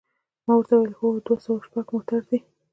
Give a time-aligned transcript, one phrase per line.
[0.45, 2.39] ما ورته وویل: هو، دوه سوه شپږ موټر دی.